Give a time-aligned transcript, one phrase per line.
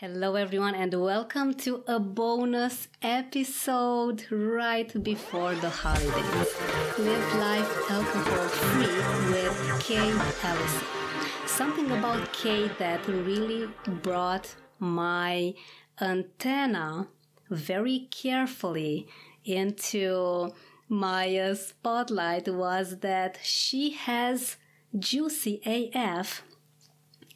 [0.00, 6.54] Hello, everyone, and welcome to a bonus episode right before the holidays.
[6.98, 10.10] Live life alcohol free with Kay
[10.42, 10.86] Allison.
[11.46, 13.70] Something about Kay that really
[14.02, 15.54] brought my
[15.98, 17.08] antenna
[17.48, 19.08] very carefully
[19.46, 20.52] into
[20.90, 24.58] my spotlight was that she has
[24.98, 26.42] Juicy AF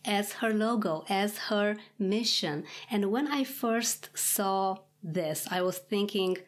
[0.04, 2.64] as her logo, as her mission.
[2.90, 6.38] And when I first saw this, I was thinking,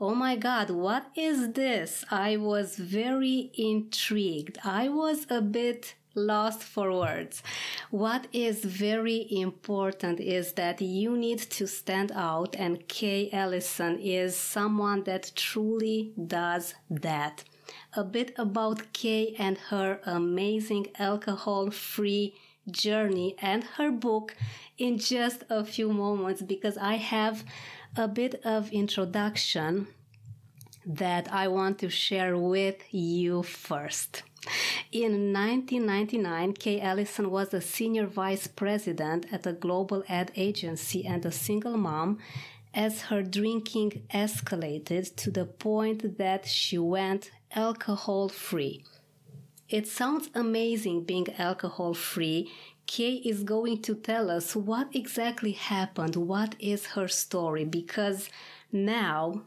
[0.00, 2.04] oh my God, what is this?
[2.10, 4.58] I was very intrigued.
[4.64, 7.42] I was a bit lost for words.
[7.90, 14.34] What is very important is that you need to stand out and Kay Allison is
[14.34, 17.44] someone that truly does that.
[17.94, 22.34] A bit about Kay and her amazing alcohol free
[22.70, 24.34] journey and her book
[24.78, 27.44] in just a few moments because I have
[27.96, 29.88] a bit of introduction
[30.84, 34.22] that I want to share with you first.
[34.92, 41.26] In 1999, Kay Allison was a senior vice president at a global ad agency and
[41.26, 42.18] a single mom
[42.72, 48.84] as her drinking escalated to the point that she went alcohol free.
[49.68, 52.52] It sounds amazing being alcohol free.
[52.86, 58.30] Kay is going to tell us what exactly happened, what is her story, because
[58.70, 59.42] now,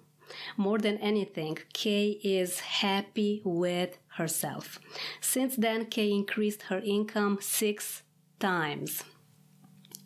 [0.57, 4.79] more than anything, Kay is happy with herself.
[5.21, 8.03] Since then, Kay increased her income six
[8.39, 9.03] times.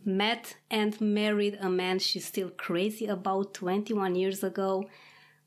[0.05, 4.87] Met and married a man she's still crazy about 21 years ago.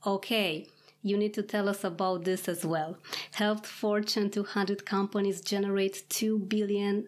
[0.05, 0.67] Okay,
[1.07, 2.99] you need to tell us about this as well.
[3.31, 7.07] Helped Fortune 200 companies generate $2 billion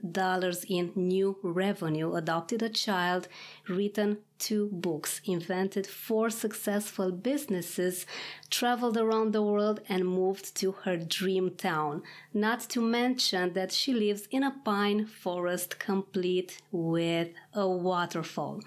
[0.68, 3.26] in new revenue, adopted a child,
[3.68, 8.06] written two books, invented four successful businesses,
[8.50, 12.02] traveled around the world, and moved to her dream town.
[12.32, 18.60] Not to mention that she lives in a pine forest complete with a waterfall.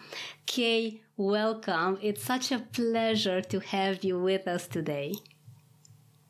[0.45, 1.97] Kay, welcome.
[2.01, 5.13] It's such a pleasure to have you with us today.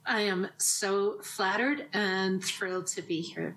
[0.05, 3.55] I am so flattered and thrilled to be here.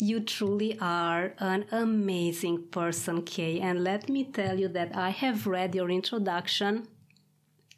[0.00, 3.60] You truly are an amazing person, Kay.
[3.60, 6.88] And let me tell you that I have read your introduction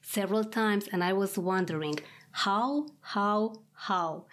[0.03, 1.99] several times and I was wondering
[2.31, 4.25] how, how, how.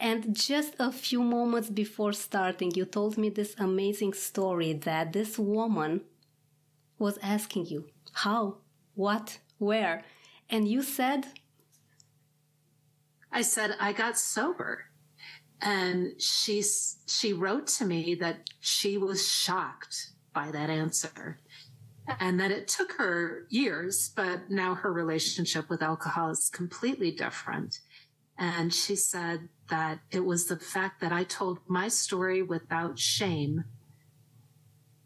[0.00, 5.38] And just a few moments before starting, you told me this amazing story that this
[5.38, 6.02] woman
[6.98, 8.58] was asking you how,
[8.94, 10.04] what, where.
[10.48, 11.26] And you said,
[13.32, 14.84] I said, I got sober.
[15.60, 16.62] And she,
[17.06, 21.38] she wrote to me that she was shocked by that answer
[22.20, 27.80] and that it took her years, but now her relationship with alcohol is completely different.
[28.38, 33.64] And she said that it was the fact that I told my story without shame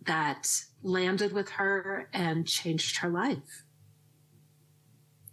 [0.05, 0.49] that
[0.83, 3.65] landed with her and changed her life.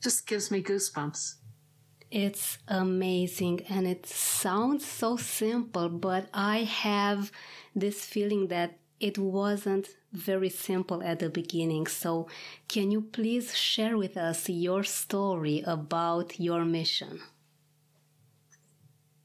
[0.02, 1.36] Just gives me goosebumps.
[2.09, 7.31] It's amazing and it sounds so simple, but I have
[7.75, 11.85] this feeling that it wasn't very simple at the beginning.
[11.85, 12.28] So,
[12.69, 17.19] can you please share with us your story about your mission?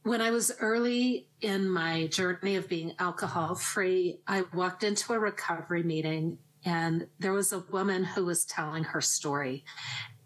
[0.03, 5.21] When I was early in my journey of being alcohol free, I walked into a
[5.21, 9.65] recovery meeting and there was a woman who was telling her story.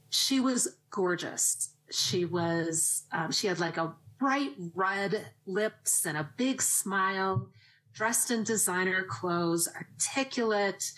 [0.08, 6.30] She was gorgeous she was, um, she had like a bright red lips and a
[6.36, 7.48] big smile,
[7.92, 10.92] dressed in designer clothes, articulate.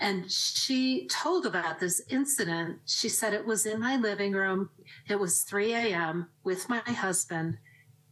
[0.00, 2.78] And she told about this incident.
[2.86, 4.70] She said it was in my living room.
[5.08, 6.28] It was 3 a.m.
[6.42, 7.58] with my husband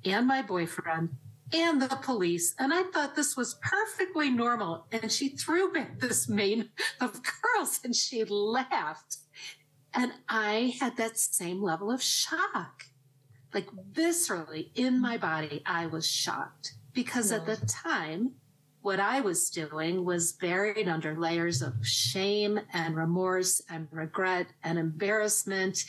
[0.04, 1.10] and my boyfriend
[1.53, 2.54] and the police.
[2.59, 4.86] And I thought this was perfectly normal.
[4.92, 6.71] And she threw back this mane
[7.01, 9.19] of curls and she laughed.
[9.94, 12.84] And I had that same level of shock.
[13.53, 18.33] Like viscerally in my body, I was shocked because at the time,
[18.80, 24.78] what I was doing was buried under layers of shame and remorse and regret and
[24.78, 25.84] embarrassment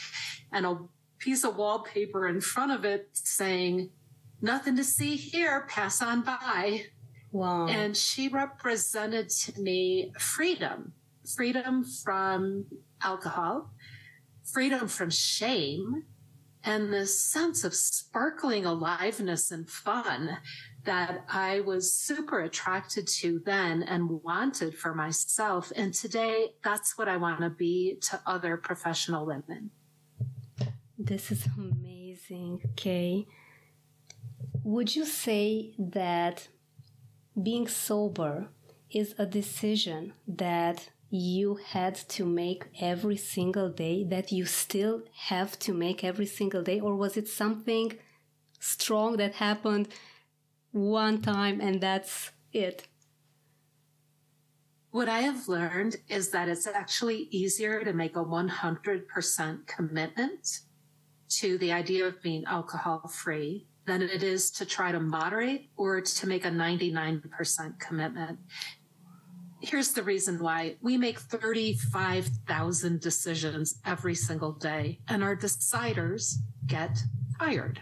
[0.52, 0.78] and a
[1.18, 3.90] piece of wallpaper in front of it saying,
[4.42, 6.84] nothing to see here, pass on by.
[7.32, 7.68] Wow.
[7.68, 10.94] And she represented to me freedom,
[11.36, 12.66] freedom from
[13.02, 13.72] alcohol,
[14.44, 16.04] freedom from shame
[16.64, 20.38] and this sense of sparkling aliveness and fun
[20.86, 25.72] that I was super attracted to then and wanted for myself.
[25.76, 29.72] And today, that's what I want to be to other professional women.
[30.98, 33.28] This is amazing, Kay.
[34.64, 36.48] Would you say that
[37.42, 38.48] being sober
[38.90, 45.60] is a decision that you had to make every single day, that you still have
[45.60, 47.94] to make every single day, or was it something
[48.60, 49.90] strong that happened
[50.72, 52.88] one time and that's it?
[54.90, 60.60] What I have learned is that it's actually easier to make a 100% commitment
[61.30, 66.02] to the idea of being alcohol free than it is to try to moderate or
[66.02, 68.40] to make a 99% commitment.
[69.66, 76.36] Here's the reason why we make 35,000 decisions every single day, and our deciders
[76.68, 77.02] get
[77.40, 77.80] tired.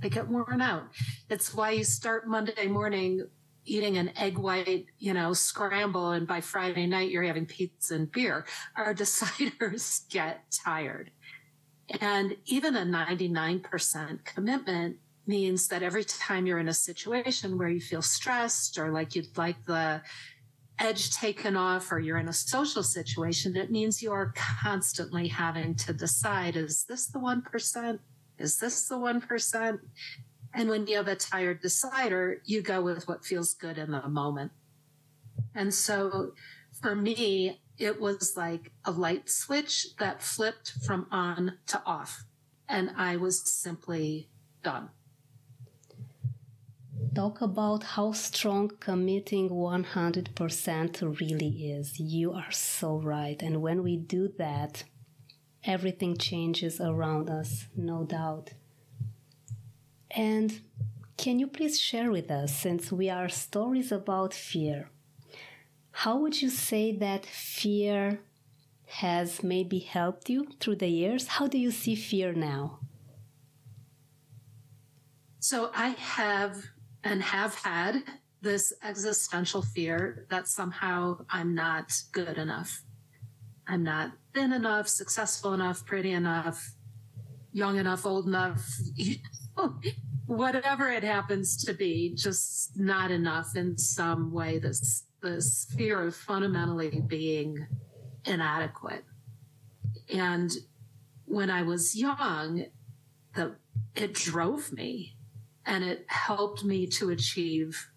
[0.00, 0.84] They get worn out.
[1.28, 3.26] It's why you start Monday morning
[3.64, 8.12] eating an egg white, you know, scramble, and by Friday night you're having pizza and
[8.12, 8.46] beer.
[8.76, 11.10] Our deciders get tired.
[12.00, 17.80] And even a 99% commitment means that every time you're in a situation where you
[17.80, 20.00] feel stressed or like you'd like the
[20.78, 25.74] edge taken off or you're in a social situation, it means you are constantly having
[25.76, 27.98] to decide is this the 1%?
[28.38, 29.78] Is this the 1%?
[30.54, 34.08] And when you have a tired decider, you go with what feels good in the
[34.08, 34.52] moment.
[35.54, 36.32] And so
[36.80, 42.24] for me, it was like a light switch that flipped from on to off.
[42.68, 44.28] And I was simply
[44.62, 44.90] done
[47.14, 52.00] talk about how strong committing 100% really is.
[52.00, 53.40] You are so right.
[53.42, 54.84] And when we do that,
[55.64, 58.50] everything changes around us, no doubt.
[60.10, 60.60] And
[61.16, 64.90] can you please share with us, since we are stories about fear,
[65.90, 68.20] how would you say that fear
[68.86, 71.28] has maybe helped you through the years?
[71.28, 72.80] How do you see fear now?
[75.38, 76.64] So I have
[77.04, 78.02] and have had
[78.40, 82.82] this existential fear that somehow I'm not good enough.
[83.66, 86.74] I'm not thin enough, successful enough, pretty enough,
[87.52, 88.66] young enough, old enough,
[90.26, 94.58] whatever it happens to be, just not enough in some way.
[94.58, 97.66] This, this fear of fundamentally being
[98.26, 99.04] inadequate.
[100.12, 100.50] And
[101.24, 102.66] when I was young,
[103.34, 103.56] the,
[103.94, 105.13] it drove me
[105.66, 107.90] and it helped me to achieve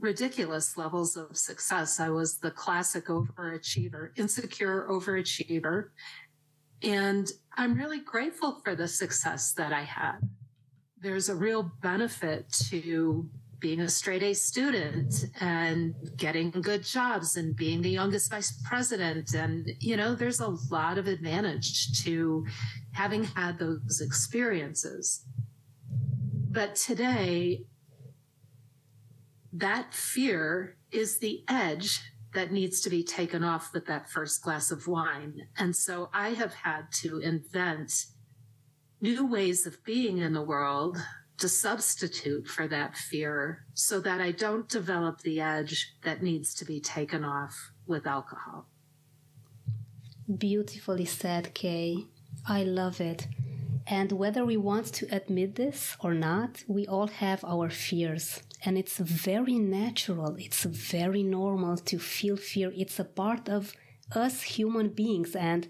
[0.00, 2.00] ridiculous levels of success.
[2.00, 5.88] I was the classic overachiever, insecure overachiever.
[6.82, 10.18] And I'm really grateful for the success that I had.
[10.98, 13.28] There's a real benefit to
[13.58, 19.34] being a straight A student and getting good jobs and being the youngest vice president.
[19.34, 22.46] And, you know, there's a lot of advantage to
[22.92, 25.24] having had those experiences.
[26.56, 27.66] But today,
[29.52, 32.00] that fear is the edge
[32.32, 35.48] that needs to be taken off with that first glass of wine.
[35.58, 38.06] And so I have had to invent
[39.02, 40.96] new ways of being in the world
[41.36, 46.64] to substitute for that fear so that I don't develop the edge that needs to
[46.64, 48.70] be taken off with alcohol.
[50.38, 52.06] Beautifully said, Kay.
[52.48, 53.28] I love it.
[53.88, 58.42] And whether we want to admit this or not, we all have our fears.
[58.64, 62.72] And it's very natural, it's very normal to feel fear.
[62.74, 63.74] It's a part of
[64.12, 65.36] us human beings.
[65.36, 65.68] And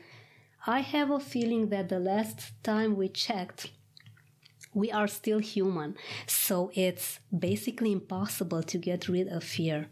[0.66, 3.70] I have a feeling that the last time we checked,
[4.73, 5.94] we are still human.
[6.26, 9.88] So it's basically impossible to get rid of fear.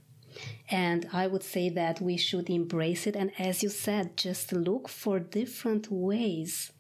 [0.70, 3.16] And I would say that we should embrace it.
[3.16, 6.72] And as you said, just look for different ways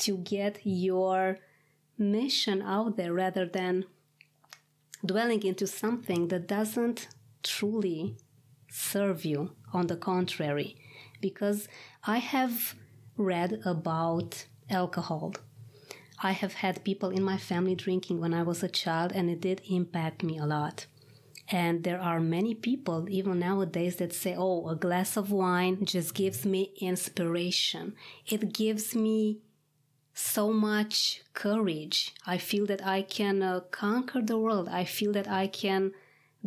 [0.00, 1.38] to get your
[1.96, 3.84] mission out there rather than
[5.04, 7.08] dwelling into something that doesn't
[7.42, 8.16] truly
[8.70, 9.52] serve you.
[9.72, 10.76] On the contrary,
[11.20, 11.68] because
[12.02, 12.74] I have
[13.16, 15.34] read about alcohol.
[16.22, 19.40] I have had people in my family drinking when I was a child, and it
[19.40, 20.86] did impact me a lot.
[21.48, 26.14] And there are many people, even nowadays, that say, Oh, a glass of wine just
[26.14, 27.94] gives me inspiration.
[28.26, 29.38] It gives me
[30.14, 32.14] so much courage.
[32.26, 34.68] I feel that I can uh, conquer the world.
[34.68, 35.92] I feel that I can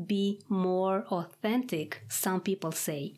[0.06, 3.16] be more authentic, some people say.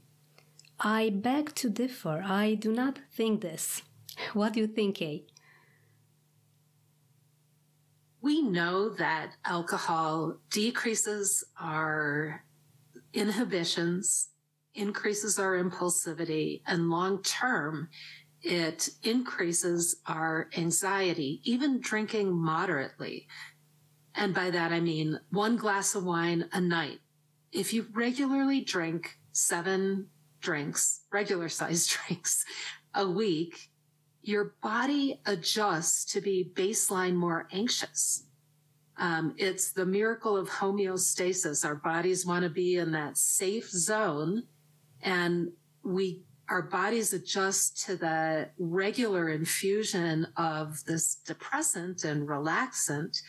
[0.79, 2.23] I beg to differ.
[2.25, 3.81] I do not think this.
[4.33, 5.25] What do you think, Kay?
[8.25, 12.43] we know that alcohol decreases our
[13.13, 14.29] inhibitions,
[14.73, 17.87] increases our impulsivity, and long term,
[18.45, 23.27] it increases our anxiety, even drinking moderately.
[24.13, 26.99] And by that, I mean one glass of wine a night.
[27.51, 30.07] If you regularly drink seven
[30.41, 32.45] drinks, regular sized drinks
[32.93, 33.71] a week,
[34.21, 38.25] your body adjusts to be baseline more anxious.
[38.97, 41.65] Um, it's the miracle of homeostasis.
[41.65, 44.43] Our bodies want to be in that safe zone
[45.01, 45.51] and
[45.83, 53.21] we, our bodies adjust to the regular infusion of this depressant and relaxant.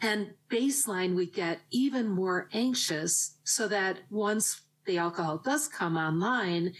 [0.00, 6.72] And baseline, we get even more anxious so that once the alcohol does come online,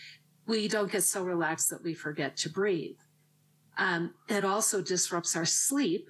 [0.46, 2.96] we don't get so relaxed that we forget to breathe.
[3.76, 6.08] Um, it also disrupts our sleep,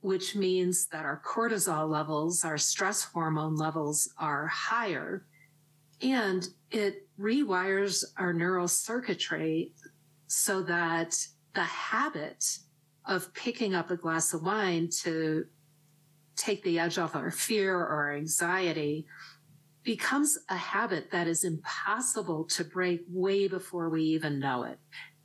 [0.00, 5.26] which means that our cortisol levels, our stress hormone levels are higher.
[6.02, 9.72] And it rewires our neural circuitry
[10.26, 11.16] so that
[11.54, 12.58] the habit
[13.06, 15.44] of picking up a glass of wine to
[16.36, 19.06] take the edge off our fear or anxiety
[19.84, 24.78] becomes a habit that is impossible to break way before we even know it.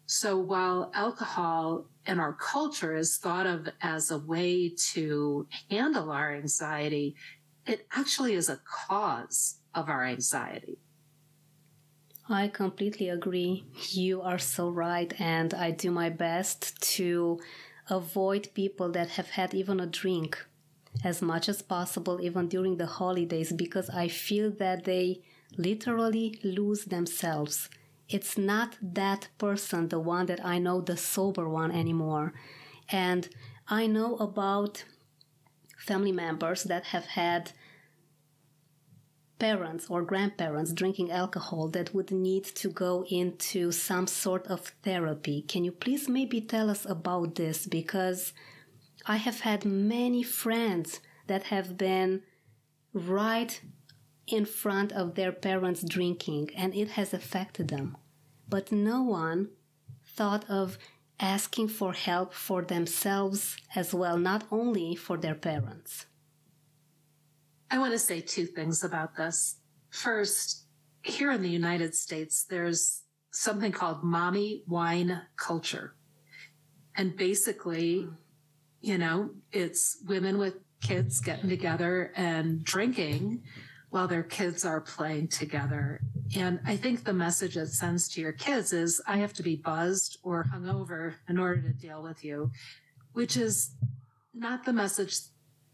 [0.05, 6.35] So while alcohol in our culture is thought of as a way to handle our
[6.35, 7.15] anxiety,
[7.65, 10.77] it actually is a cause of our anxiety.
[12.27, 13.65] I completely agree.
[13.89, 15.11] You are so right.
[15.19, 17.39] And I do my best to
[17.89, 20.45] avoid people that have had even a drink
[21.03, 25.21] as much as possible, even during the holidays, because I feel that they
[25.57, 27.69] literally lose themselves
[28.09, 32.33] it's not that person, the one that I know, the sober one anymore.
[32.91, 33.29] And
[33.67, 34.83] I know about
[35.77, 37.51] family members that have had
[39.39, 45.41] parents or grandparents drinking alcohol that would need to go into some sort of therapy.
[45.41, 47.65] Can you please maybe tell us about this?
[47.65, 48.33] Because
[49.05, 52.21] I have had many friends that have been
[52.93, 53.61] right
[54.27, 57.97] in front of their parents drinking and it has affected them.
[58.47, 59.49] But no one
[60.05, 60.77] thought of
[61.19, 66.05] asking for help for themselves as well, not only for their parents.
[67.71, 69.57] I want to say two things about this.
[69.91, 70.65] First,
[71.03, 75.95] here in the United States, there's something called mommy wine culture.
[76.95, 78.07] And basically,
[78.81, 83.43] you know, it's women with kids getting together and drinking
[83.91, 86.01] while their kids are playing together.
[86.35, 89.55] And I think the message it sends to your kids is I have to be
[89.55, 92.51] buzzed or hungover in order to deal with you,
[93.13, 93.75] which is
[94.33, 95.19] not the message.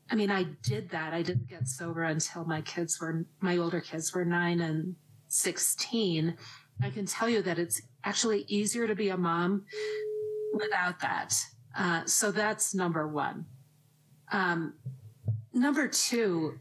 [0.10, 1.14] I mean, I did that.
[1.14, 4.96] I didn't get sober until my kids were, my older kids were nine and
[5.30, 6.36] 16.
[6.82, 9.66] I can tell you that it's actually easier to be a mom
[10.54, 11.34] without that.
[11.76, 13.46] Uh, so that's number one.
[14.32, 14.74] Um,
[15.54, 16.60] number two,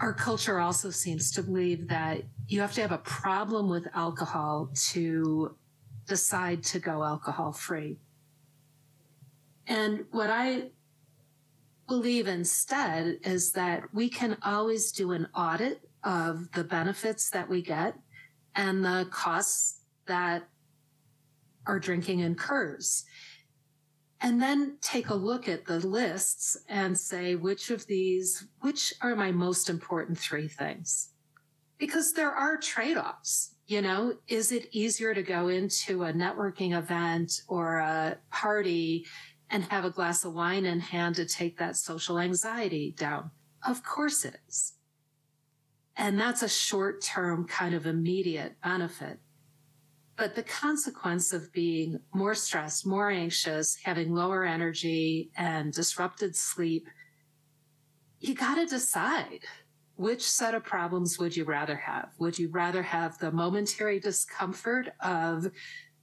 [0.00, 4.70] our culture also seems to believe that you have to have a problem with alcohol
[4.90, 5.54] to
[6.06, 7.98] decide to go alcohol free.
[9.66, 10.70] And what I
[11.90, 17.60] believe instead is that we can always do an audit of the benefits that we
[17.60, 17.96] get
[18.54, 20.44] and the costs that
[21.66, 23.04] our drinking incurs.
[24.20, 29.16] And then take a look at the lists and say which of these which are
[29.16, 31.08] my most important three things?
[31.76, 34.14] Because there are trade-offs you know?
[34.26, 39.06] Is it easier to go into a networking event or a party
[39.50, 43.30] and have a glass of wine in hand to take that social anxiety down.
[43.66, 44.74] Of course it is.
[45.96, 49.18] And that's a short-term kind of immediate benefit.
[50.16, 56.88] But the consequence of being more stressed, more anxious, having lower energy and disrupted sleep,
[58.20, 59.40] you got to decide
[59.96, 62.10] which set of problems would you rather have?
[62.18, 65.50] Would you rather have the momentary discomfort of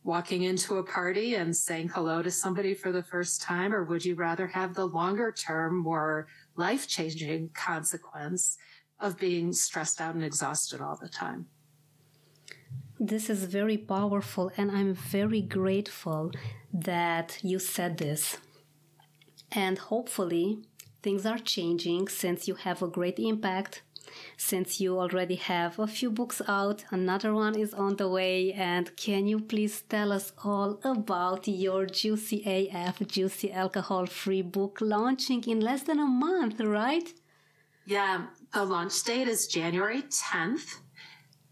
[0.08, 3.74] walking into a party and saying hello to somebody for the first time?
[3.74, 8.58] Or would you rather have the longer term, more life changing consequence
[9.02, 11.48] of being stressed out and exhausted all the time?
[12.98, 16.32] This is very powerful, and I'm very grateful
[16.74, 18.38] that you said this.
[19.52, 20.60] And hopefully,
[21.04, 23.84] things are changing since you have a great impact
[24.38, 28.54] since you already have a few books out, another one is on the way.
[28.54, 34.80] And can you please tell us all about your Juicy AF, Juicy Alcohol Free book
[34.82, 37.08] launching in less than a month, right?
[37.86, 40.82] Yeah, the launch date is January 10th.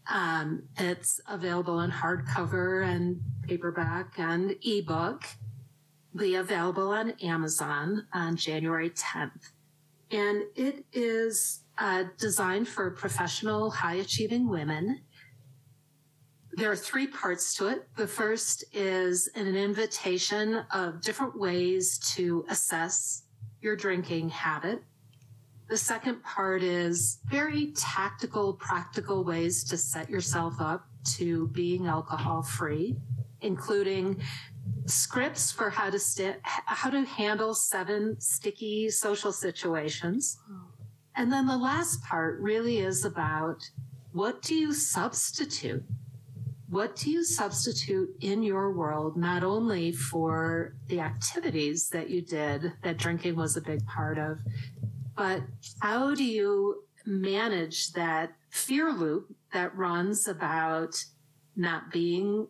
[0.08, 5.24] Um, it's available in hardcover and paperback and ebook.
[6.14, 9.52] Be available on Amazon on January 10th.
[10.10, 15.02] And it is uh, designed for professional, high achieving women.
[16.52, 17.86] There are three parts to it.
[17.96, 23.24] The first is an invitation of different ways to assess
[23.60, 24.82] your drinking habit.
[25.68, 32.42] The second part is very tactical, practical ways to set yourself up to being alcohol
[32.42, 32.96] free,
[33.40, 34.22] including
[34.86, 40.38] scripts for how to st- how to handle seven sticky social situations.
[41.16, 43.68] And then the last part really is about
[44.12, 45.82] what do you substitute?
[46.68, 52.72] What do you substitute in your world, not only for the activities that you did
[52.82, 54.38] that drinking was a big part of,
[55.16, 55.42] but
[55.80, 61.02] how do you manage that fear loop that runs about
[61.54, 62.46] not being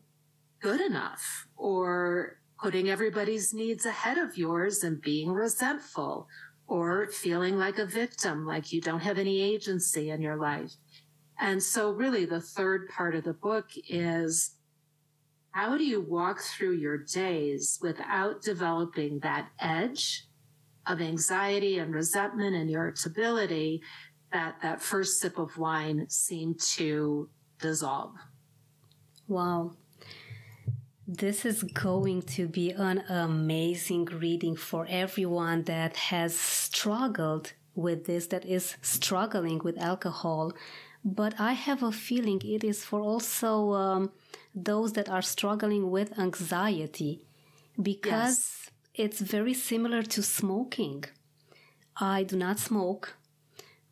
[0.60, 6.26] good enough or putting everybody's needs ahead of yours and being resentful
[6.66, 10.72] or feeling like a victim, like you don't have any agency in your life.
[11.38, 14.56] And so really the third part of the book is
[15.50, 20.26] how do you walk through your days without developing that edge
[20.86, 23.82] of anxiety and resentment and irritability
[24.32, 27.28] that that first sip of wine seemed to
[27.60, 28.12] dissolve.
[29.28, 29.72] Wow.
[31.08, 38.26] This is going to be an amazing reading for everyone that has struggled with this,
[38.28, 40.52] that is struggling with alcohol.
[41.04, 44.10] But I have a feeling it is for also um,
[44.52, 47.22] those that are struggling with anxiety
[47.80, 48.70] because yes.
[48.94, 51.04] it's very similar to smoking.
[52.00, 53.14] I do not smoke,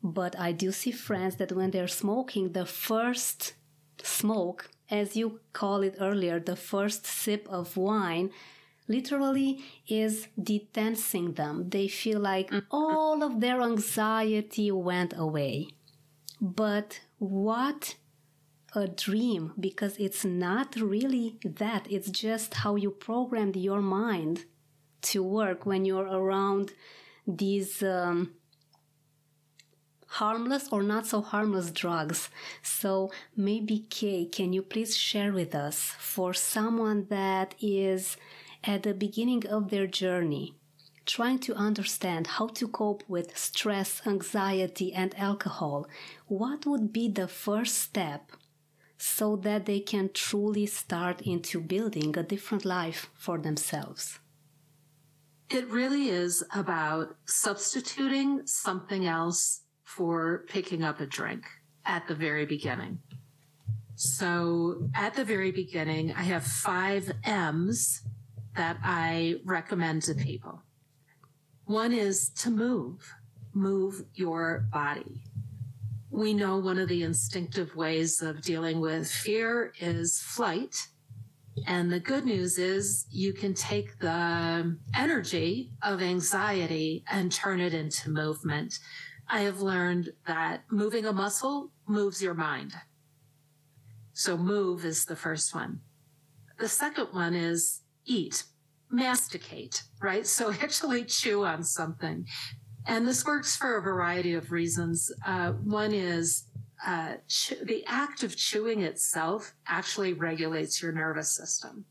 [0.03, 3.55] but I do see friends that when they're smoking, the first
[4.03, 8.31] smoke as you call it earlier, the first sip of wine,
[8.89, 11.71] literally is detensing them.
[11.71, 12.67] They feel like mm-hmm.
[12.71, 15.69] all of their anxiety went away.
[16.41, 17.97] But what
[18.75, 21.87] a dream because it's not really that.
[21.91, 24.45] It's just how you programmed your mind
[25.03, 26.73] to work when you're around
[27.27, 28.33] these um,
[30.21, 32.31] harmless or not so harmless drugs.
[32.63, 38.17] So maybe Kay, can you please share with us for someone that is
[38.63, 40.55] at the beginning of their journey,
[41.05, 45.87] trying to understand how to cope with stress, anxiety, and alcohol,
[46.29, 48.31] what would be the first step
[48.97, 54.21] so that they can truly start into building a different life for themselves?
[55.51, 59.64] It really is about substituting something else
[59.97, 61.45] for picking up a drink
[61.87, 62.99] at the very beginning.
[63.95, 68.03] So at the very beginning, I have five M's
[68.57, 70.63] that I recommend to people.
[71.67, 73.15] One is to move,
[73.53, 75.23] move your body.
[76.11, 80.77] We know one of the instinctive ways of dealing with fear is flight.
[81.67, 87.75] And the good news is you can take the energy of anxiety and turn it
[87.75, 88.79] into movement.
[89.29, 92.73] I have learned that moving a muscle moves your mind.
[94.13, 95.81] So move is the first one.
[96.59, 98.45] The second one is eat,
[98.91, 100.27] masticate, right?
[100.27, 102.27] So actually chew on something.
[102.87, 105.11] And this works for a variety of reasons.
[105.27, 106.45] Uh, one is
[106.87, 107.15] uh,
[107.63, 111.87] the act of chewing itself actually regulates your nervous system.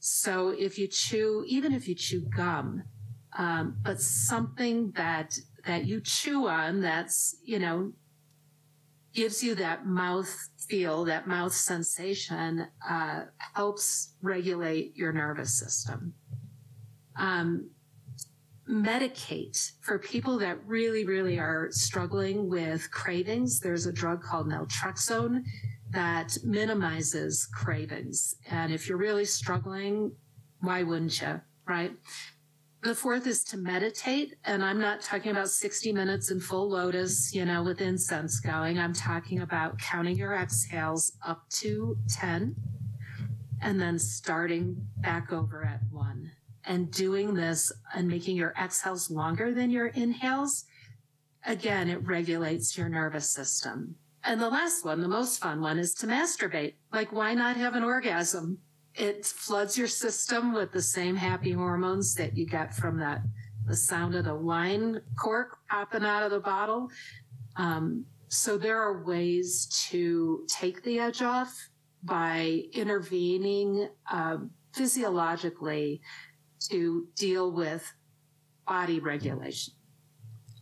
[0.00, 2.82] So if you chew, even if you chew gum,
[3.38, 7.92] um, but something that that you chew on that's, you know,
[9.12, 13.24] gives you that mouth feel, that mouth sensation, uh,
[13.54, 16.14] helps regulate your nervous system.
[17.16, 17.70] Um,
[18.68, 23.60] medicate for people that really, really are struggling with cravings.
[23.60, 25.42] There's a drug called naltrexone
[25.90, 28.36] that minimizes cravings.
[28.50, 30.12] And if you're really struggling,
[30.60, 31.40] why wouldn't you?
[31.66, 31.92] Right?
[32.84, 34.34] The fourth is to meditate.
[34.44, 38.78] And I'm not talking about 60 minutes in full lotus, you know, with incense going.
[38.78, 42.54] I'm talking about counting your exhales up to 10
[43.62, 46.30] and then starting back over at one
[46.66, 50.66] and doing this and making your exhales longer than your inhales
[51.46, 53.96] again, it regulates your nervous system.
[54.24, 56.74] And the last one, the most fun one, is to masturbate.
[56.92, 58.58] Like, why not have an orgasm?
[58.94, 63.22] It floods your system with the same happy hormones that you get from that,
[63.66, 66.90] the sound of the wine cork popping out of the bottle.
[67.56, 71.70] Um, so there are ways to take the edge off
[72.02, 74.36] by intervening uh,
[74.72, 76.00] physiologically
[76.70, 77.92] to deal with
[78.66, 79.74] body regulation.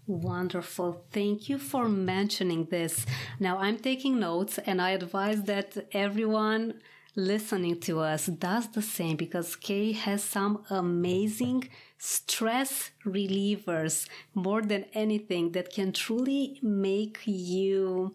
[0.07, 1.05] Wonderful.
[1.11, 3.07] Thank you for mentioning this.
[3.39, 6.81] Now I'm taking notes and I advise that everyone
[7.15, 14.85] listening to us does the same because Kay has some amazing stress relievers more than
[14.95, 18.15] anything that can truly make you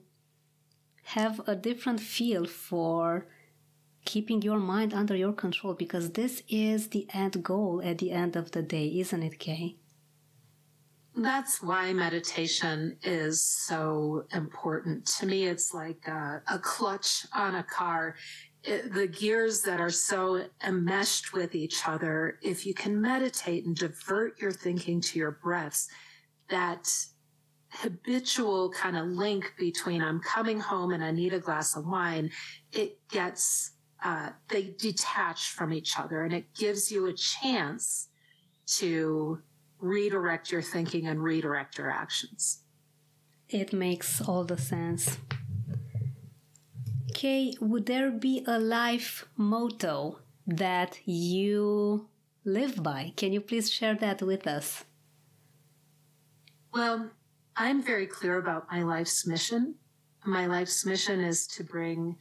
[1.04, 3.28] have a different feel for
[4.04, 8.36] keeping your mind under your control because this is the end goal at the end
[8.36, 9.76] of the day, isn't it, Kay?
[11.20, 15.08] That's why meditation is so important.
[15.18, 18.16] To me, it's like a, a clutch on a car.
[18.68, 24.42] The gears that are so enmeshed with each other, if you can meditate and divert
[24.42, 25.88] your thinking to your breaths,
[26.50, 26.90] that
[27.70, 32.30] habitual kind of link between I'm coming home and I need a glass of wine,
[32.74, 33.72] it gets,
[34.04, 38.10] uh, they detach from each other and it gives you a chance
[38.78, 39.42] to
[39.80, 42.64] redirect your thinking and redirect your actions.
[43.50, 45.18] It makes all the sense.
[47.18, 52.08] Kay, would there be a life motto that you
[52.46, 53.12] live by?
[53.16, 54.86] Can you please share that with us?
[56.72, 57.10] Well,
[57.56, 59.74] I'm very clear about my life's mission.
[60.28, 62.16] My life's mission is to bring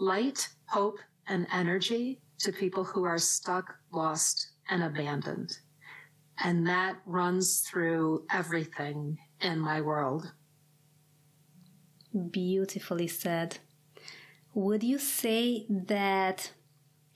[0.00, 5.58] light, hope, and energy to people who are stuck, lost, and abandoned.
[6.42, 10.32] And that runs through everything in my world.
[12.32, 13.58] Beautifully said.
[14.54, 16.52] Would you say that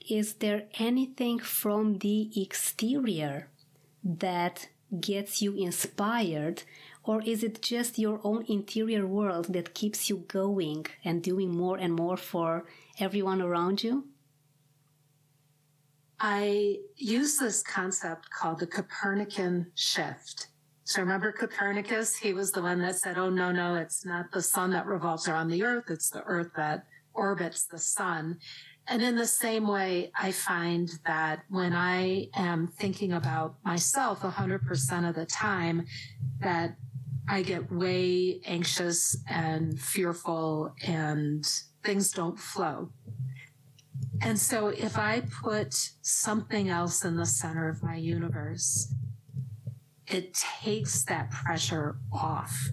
[0.09, 3.49] is there anything from the exterior
[4.03, 4.69] that
[4.99, 6.63] gets you inspired,
[7.03, 11.77] or is it just your own interior world that keeps you going and doing more
[11.77, 12.65] and more for
[12.99, 14.05] everyone around you?
[16.19, 20.47] I use this concept called the Copernican shift.
[20.85, 22.15] So remember Copernicus?
[22.15, 25.27] He was the one that said, oh, no, no, it's not the sun that revolves
[25.27, 25.85] around the earth.
[25.89, 28.39] It's the earth that orbits the sun.
[28.87, 35.09] And in the same way, I find that when I am thinking about myself 100%
[35.09, 35.85] of the time,
[36.39, 36.75] that
[37.27, 41.43] I get way anxious and fearful and
[41.83, 42.91] things don't flow.
[44.21, 48.93] And so if I put something else in the center of my universe,
[50.07, 52.69] it takes that pressure off.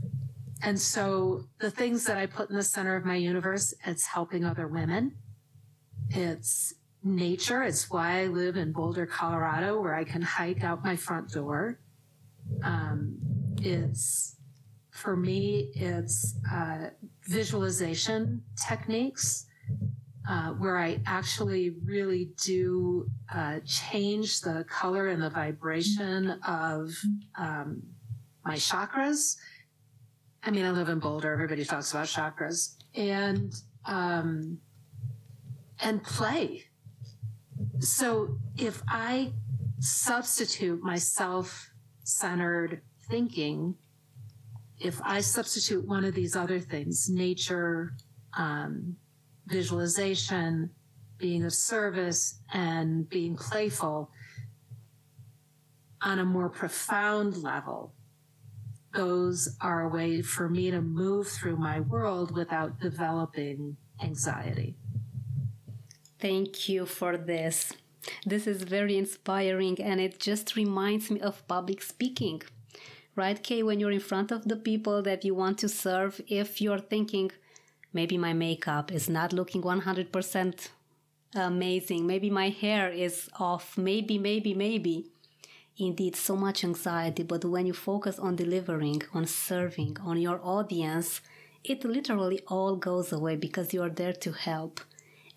[0.62, 4.44] And so the things that I put in the center of my universe, it's helping
[4.44, 5.16] other women.
[6.10, 7.62] It's nature.
[7.62, 11.80] It's why I live in Boulder, Colorado, where I can hike out my front door.
[12.62, 13.16] Um,
[13.60, 14.36] it's
[14.90, 16.90] for me, it's uh,
[17.24, 19.46] visualization techniques
[20.28, 26.94] uh, where I actually really do uh, change the color and the vibration of
[27.36, 27.82] um,
[28.44, 29.36] my chakras.
[30.44, 31.32] I mean, I live in Boulder.
[31.32, 34.58] Everybody talks about chakras and um,
[35.80, 36.64] and play.
[37.78, 39.32] So if I
[39.78, 43.76] substitute my self-centered thinking,
[44.80, 47.94] if I substitute one of these other things, nature,
[48.36, 48.96] um,
[49.46, 50.70] visualization,
[51.18, 54.10] being of service, and being playful
[56.00, 57.94] on a more profound level.
[58.94, 64.76] Those are a way for me to move through my world without developing anxiety.
[66.18, 67.72] Thank you for this.
[68.26, 72.42] This is very inspiring and it just reminds me of public speaking.
[73.14, 76.60] Right, Kay, when you're in front of the people that you want to serve, if
[76.60, 77.30] you're thinking,
[77.92, 80.68] maybe my makeup is not looking 100%
[81.34, 85.11] amazing, maybe my hair is off, maybe, maybe, maybe.
[85.82, 91.20] Indeed, so much anxiety, but when you focus on delivering, on serving, on your audience,
[91.64, 94.80] it literally all goes away because you are there to help.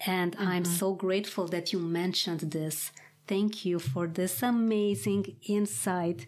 [0.05, 0.47] And mm-hmm.
[0.47, 2.91] I'm so grateful that you mentioned this.
[3.27, 6.27] Thank you for this amazing insight.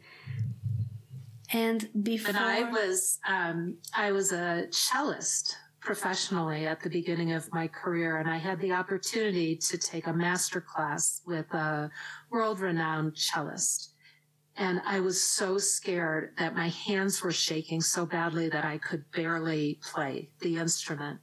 [1.54, 7.54] And before, and I was um, I was a cellist professionally at the beginning of
[7.54, 11.90] my career, and I had the opportunity to take a master class with a
[12.32, 13.94] world renowned cellist.
[14.60, 19.10] And I was so scared that my hands were shaking so badly that I could
[19.12, 21.20] barely play the instrument.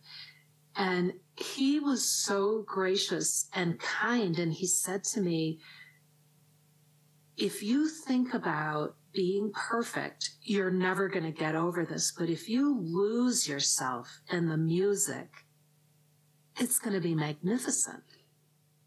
[0.77, 4.39] And he was so gracious and kind.
[4.39, 5.59] And he said to me,
[7.37, 12.13] if you think about being perfect, you're never going to get over this.
[12.17, 15.29] But if you lose yourself in the music,
[16.61, 18.05] it's going to be magnificent.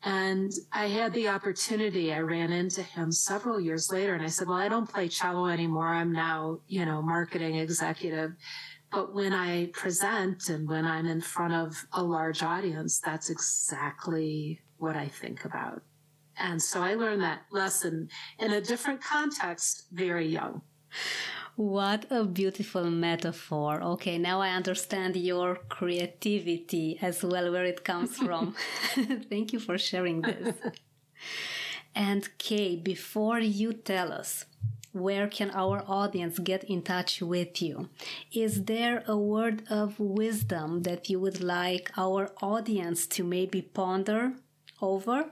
[0.07, 4.47] And I had the opportunity, I ran into him several years later and I said,
[4.47, 5.89] well, I don't play cello anymore.
[5.89, 8.31] I'm now, you know, marketing executive.
[8.89, 14.61] But when I present and when I'm in front of a large audience, that's exactly
[14.77, 15.81] what I think about.
[16.37, 18.07] And so I learned that lesson
[18.39, 20.61] in a different context very young.
[21.57, 23.81] What a beautiful metaphor.
[23.81, 28.55] Okay, now I understand your creativity as well, where it comes from.
[29.29, 30.55] Thank you for sharing this.
[31.95, 34.45] and Kay, before you tell us,
[34.93, 37.89] where can our audience get in touch with you?
[38.31, 44.33] Is there a word of wisdom that you would like our audience to maybe ponder
[44.79, 45.31] over?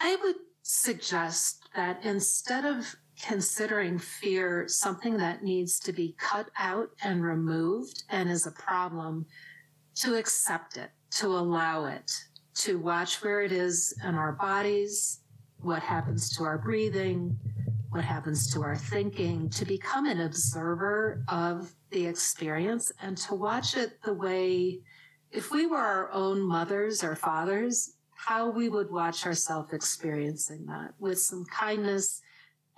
[0.00, 6.90] I would suggest that instead of considering fear something that needs to be cut out
[7.02, 9.24] and removed and is a problem,
[9.94, 12.10] to accept it, to allow it,
[12.54, 15.20] to watch where it is in our bodies,
[15.60, 17.38] what happens to our breathing,
[17.90, 23.76] what happens to our thinking, to become an observer of the experience and to watch
[23.76, 24.80] it the way,
[25.30, 30.94] if we were our own mothers or fathers, how we would watch ourselves experiencing that
[30.98, 32.22] with some kindness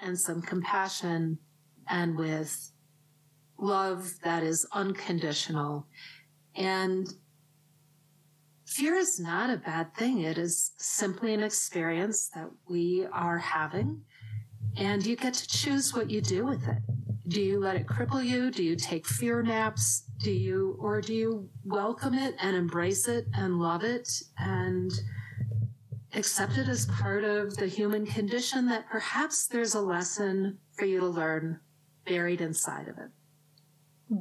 [0.01, 1.39] and some compassion
[1.89, 2.73] and with
[3.59, 5.87] love that is unconditional.
[6.57, 7.09] And
[8.67, 10.21] fear is not a bad thing.
[10.21, 14.03] It is simply an experience that we are having
[14.77, 16.79] and you get to choose what you do with it.
[17.29, 18.51] Do you let it cripple you?
[18.51, 20.05] Do you take fear naps?
[20.19, 24.93] Do you, or do you welcome it and embrace it and love it and
[26.17, 31.01] accept it as part of the human condition that perhaps there's a lesson for you
[31.01, 31.61] to learn
[32.07, 33.11] buried inside of it?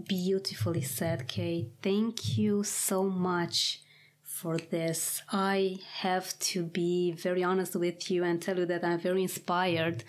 [0.08, 1.70] Beautifully said, Kay.
[1.82, 3.82] Thank you so much
[4.24, 5.22] for this.
[5.32, 10.04] I have to be very honest with you and tell you that I'm very inspired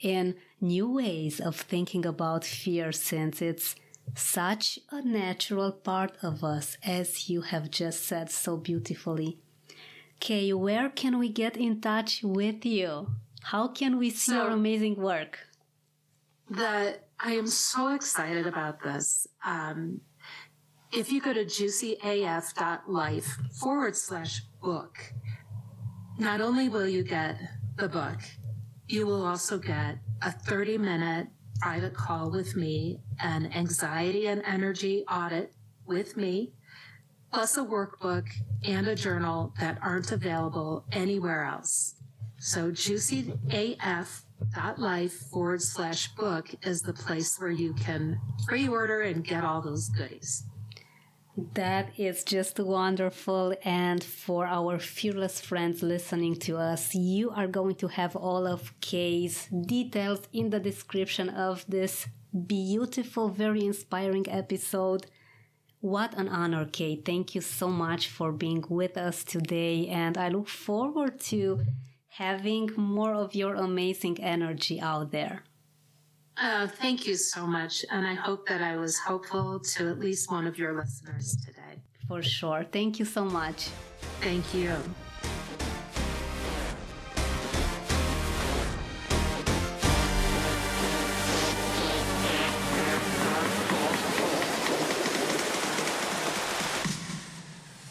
[0.00, 3.76] in new ways of thinking about fear since it's
[4.14, 9.41] such a natural part of us, as you have just said so beautifully.
[10.22, 13.08] Kay, where can we get in touch with you?
[13.42, 15.36] How can we see so, your amazing work?
[16.48, 19.26] That I am so excited about this.
[19.44, 20.00] Um,
[20.92, 23.26] if you go to juicyaf.life
[23.60, 25.12] forward slash book,
[26.18, 27.40] not only will you get
[27.76, 28.20] the book,
[28.86, 31.26] you will also get a 30 minute
[31.60, 35.52] private call with me, an anxiety and energy audit
[35.84, 36.52] with me,
[37.32, 38.28] plus a workbook
[38.64, 41.96] and a journal that aren't available anywhere else.
[42.38, 49.42] So juicyaf.life forward slash book is the place where you can pre order and get
[49.44, 50.44] all those goodies.
[51.54, 53.54] That is just wonderful.
[53.64, 58.78] And for our fearless friends listening to us, you are going to have all of
[58.80, 62.06] Kay's details in the description of this
[62.46, 65.06] beautiful, very inspiring episode.
[65.82, 67.04] What an honor, Kate.
[67.04, 69.88] Thank you so much for being with us today.
[69.88, 71.60] And I look forward to
[72.06, 75.42] having more of your amazing energy out there.
[76.36, 77.84] Uh, thank you so much.
[77.90, 81.82] And I hope that I was helpful to at least one of your listeners today.
[82.06, 82.64] For sure.
[82.70, 83.68] Thank you so much.
[84.20, 84.76] Thank you.